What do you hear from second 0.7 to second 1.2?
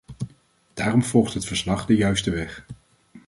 Daarom